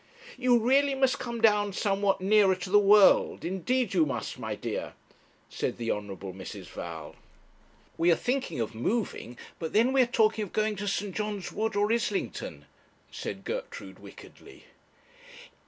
[0.35, 4.95] 'You really must come down somewhat nearer to the world; indeed you must, my dear,'
[5.47, 6.17] said the Hon.
[6.17, 6.65] Mrs.
[6.69, 7.15] Val.
[7.99, 11.13] 'We are thinking of moving; but then we are talking of going to St.
[11.15, 12.65] John's Wood, or Islington,'
[13.11, 14.63] said Gertrude, wickedly.